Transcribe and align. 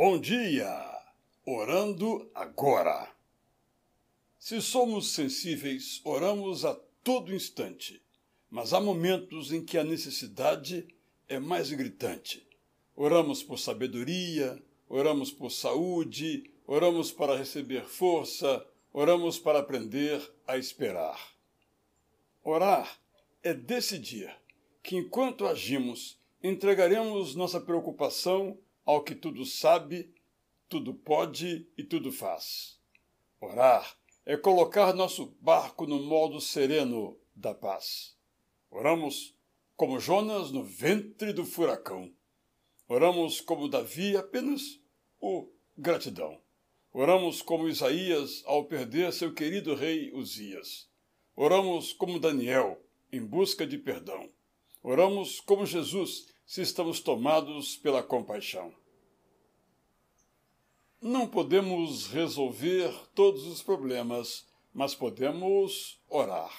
Bom 0.00 0.16
dia! 0.16 1.02
Orando 1.44 2.30
agora. 2.32 3.12
Se 4.38 4.62
somos 4.62 5.10
sensíveis, 5.10 6.00
oramos 6.04 6.64
a 6.64 6.76
todo 7.02 7.34
instante, 7.34 8.00
mas 8.48 8.72
há 8.72 8.80
momentos 8.80 9.50
em 9.52 9.64
que 9.64 9.76
a 9.76 9.82
necessidade 9.82 10.86
é 11.28 11.40
mais 11.40 11.72
gritante. 11.72 12.46
Oramos 12.94 13.42
por 13.42 13.58
sabedoria, 13.58 14.62
oramos 14.88 15.32
por 15.32 15.50
saúde, 15.50 16.48
oramos 16.64 17.10
para 17.10 17.36
receber 17.36 17.84
força, 17.84 18.64
oramos 18.92 19.36
para 19.36 19.58
aprender 19.58 20.22
a 20.46 20.56
esperar. 20.56 21.18
Orar 22.44 23.00
é 23.42 23.52
decidir 23.52 24.32
que 24.80 24.94
enquanto 24.94 25.44
agimos, 25.44 26.16
entregaremos 26.40 27.34
nossa 27.34 27.60
preocupação 27.60 28.56
ao 28.88 29.02
que 29.02 29.14
tudo 29.14 29.44
sabe, 29.44 30.10
tudo 30.66 30.94
pode 30.94 31.68
e 31.76 31.84
tudo 31.84 32.10
faz. 32.10 32.80
Orar 33.38 33.98
é 34.24 34.34
colocar 34.34 34.94
nosso 34.94 35.36
barco 35.42 35.86
no 35.86 36.02
modo 36.02 36.40
sereno 36.40 37.14
da 37.36 37.54
paz. 37.54 38.16
Oramos 38.70 39.36
como 39.76 40.00
Jonas 40.00 40.50
no 40.50 40.64
ventre 40.64 41.34
do 41.34 41.44
furacão. 41.44 42.10
Oramos 42.88 43.42
como 43.42 43.68
Davi 43.68 44.16
apenas 44.16 44.80
o 45.20 45.52
gratidão. 45.76 46.40
Oramos 46.90 47.42
como 47.42 47.68
Isaías 47.68 48.42
ao 48.46 48.64
perder 48.64 49.12
seu 49.12 49.34
querido 49.34 49.74
rei 49.74 50.10
Uzias. 50.14 50.88
Oramos 51.36 51.92
como 51.92 52.18
Daniel 52.18 52.82
em 53.12 53.22
busca 53.22 53.66
de 53.66 53.76
perdão. 53.76 54.30
Oramos 54.82 55.40
como 55.40 55.66
Jesus 55.66 56.37
se 56.48 56.62
estamos 56.62 56.98
tomados 57.00 57.76
pela 57.76 58.02
compaixão. 58.02 58.72
Não 60.98 61.28
podemos 61.28 62.06
resolver 62.06 62.90
todos 63.14 63.46
os 63.46 63.62
problemas, 63.62 64.48
mas 64.72 64.94
podemos 64.94 66.00
orar. 66.08 66.50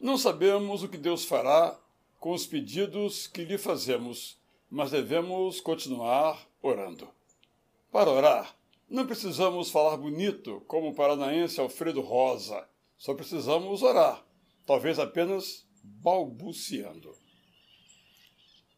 Não 0.00 0.16
sabemos 0.16 0.84
o 0.84 0.88
que 0.88 0.96
Deus 0.96 1.24
fará 1.24 1.76
com 2.20 2.30
os 2.30 2.46
pedidos 2.46 3.26
que 3.26 3.44
lhe 3.44 3.58
fazemos, 3.58 4.38
mas 4.70 4.92
devemos 4.92 5.60
continuar 5.60 6.48
orando. 6.62 7.08
Para 7.90 8.10
orar, 8.10 8.56
não 8.88 9.08
precisamos 9.08 9.72
falar 9.72 9.96
bonito 9.96 10.62
como 10.68 10.90
o 10.90 10.94
paranaense 10.94 11.60
Alfredo 11.60 12.00
Rosa, 12.00 12.68
só 12.96 13.12
precisamos 13.12 13.82
orar, 13.82 14.24
talvez 14.64 15.00
apenas 15.00 15.66
balbuciando. 15.82 17.20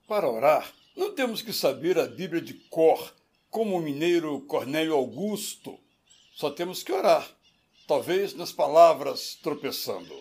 Para 0.07 0.29
orar, 0.29 0.71
não 0.95 1.15
temos 1.15 1.41
que 1.41 1.53
saber 1.53 1.99
a 1.99 2.07
Bíblia 2.07 2.43
de 2.43 2.53
cor, 2.53 3.15
como 3.49 3.75
o 3.75 3.81
mineiro 3.81 4.39
Cornélio 4.43 4.93
Augusto. 4.95 5.81
Só 6.35 6.51
temos 6.51 6.83
que 6.83 6.93
orar, 6.93 7.27
talvez 7.87 8.35
nas 8.35 8.53
palavras 8.53 9.39
tropeçando. 9.43 10.15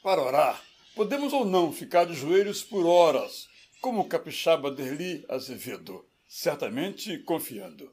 Para 0.00 0.22
orar, 0.22 0.64
podemos 0.94 1.32
ou 1.32 1.44
não 1.44 1.72
ficar 1.72 2.04
de 2.04 2.14
joelhos 2.14 2.62
por 2.62 2.86
horas, 2.86 3.48
como 3.80 4.02
o 4.02 4.08
capixaba 4.08 4.70
Derli 4.70 5.24
Azevedo, 5.28 6.06
certamente 6.28 7.18
confiando. 7.18 7.92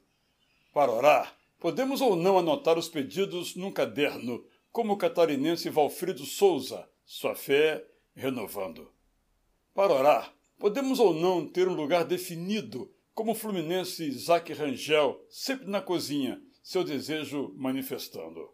Para 0.72 0.92
orar, 0.92 1.36
podemos 1.60 2.00
ou 2.00 2.16
não 2.16 2.38
anotar 2.38 2.78
os 2.78 2.90
pedidos 2.90 3.56
num 3.56 3.72
caderno, 3.72 4.46
como 4.72 4.94
o 4.94 4.98
catarinense 4.98 5.68
Valfrido 5.72 6.26
Souza, 6.28 6.88
sua 7.04 7.34
fé 7.34 7.84
renovando. 8.16 8.93
Para 9.74 9.94
orar, 9.94 10.34
podemos 10.60 11.00
ou 11.00 11.14
não 11.14 11.48
ter 11.48 11.68
um 11.68 11.74
lugar 11.74 12.06
definido, 12.06 12.94
como 13.14 13.32
o 13.32 13.36
fluminense 13.36 14.04
Isaac 14.08 14.54
Rangel, 14.54 15.26
sempre 15.30 15.68
na 15.68 15.82
cozinha, 15.82 16.42
seu 16.62 16.84
desejo 16.84 17.54
manifestando. 17.58 18.52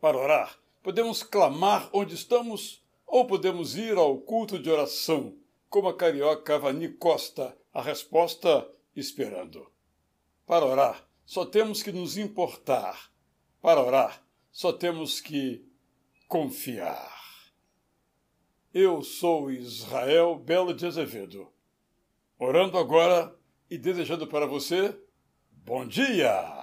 Para 0.00 0.16
orar, 0.16 0.58
podemos 0.82 1.22
clamar 1.22 1.90
onde 1.92 2.14
estamos 2.14 2.82
ou 3.06 3.26
podemos 3.26 3.76
ir 3.76 3.96
ao 3.96 4.18
culto 4.18 4.58
de 4.58 4.70
oração, 4.70 5.36
como 5.68 5.88
a 5.88 5.96
carioca 5.96 6.58
Vani 6.58 6.88
Costa, 6.88 7.56
a 7.72 7.82
resposta 7.82 8.68
esperando. 8.94 9.70
Para 10.46 10.64
orar, 10.64 11.08
só 11.24 11.44
temos 11.44 11.82
que 11.82 11.92
nos 11.92 12.16
importar. 12.16 13.12
Para 13.60 13.82
orar, 13.82 14.24
só 14.50 14.72
temos 14.72 15.20
que 15.20 15.64
confiar. 16.28 17.21
Eu 18.74 19.02
sou 19.02 19.50
Israel 19.50 20.34
Belo 20.34 20.72
de 20.72 20.86
Azevedo, 20.86 21.46
orando 22.38 22.78
agora 22.78 23.36
e 23.68 23.76
desejando 23.76 24.26
para 24.26 24.46
você 24.46 24.98
bom 25.50 25.86
dia! 25.86 26.61